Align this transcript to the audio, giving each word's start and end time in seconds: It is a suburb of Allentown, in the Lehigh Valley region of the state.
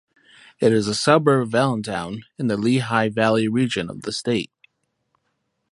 It 0.59 0.73
is 0.73 0.87
a 0.87 0.95
suburb 0.95 1.47
of 1.49 1.53
Allentown, 1.53 2.23
in 2.39 2.47
the 2.47 2.57
Lehigh 2.57 3.09
Valley 3.09 3.47
region 3.47 3.87
of 3.87 4.01
the 4.01 4.11
state. 4.11 4.49